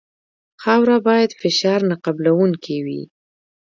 [0.63, 3.01] خاوره باید فشار نه قبلوونکې وي